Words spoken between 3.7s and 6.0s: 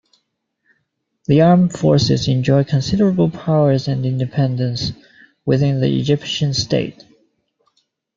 and independence within the